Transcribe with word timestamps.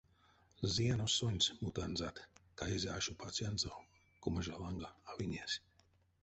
Зыянось 0.75 1.17
сонсь 1.19 1.53
мутанзат,— 1.61 2.17
каизе 2.59 2.89
ашо 2.97 3.13
пацянзо 3.21 3.71
кумажа 4.23 4.55
ланга 4.61 4.89
авинесь. 5.11 5.57